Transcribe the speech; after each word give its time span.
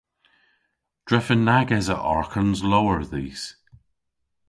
Drefen 1.07 1.41
nag 1.47 1.69
esa 1.79 1.95
arghans 2.13 2.59
lowr 2.71 3.01
dhis. 3.11 3.43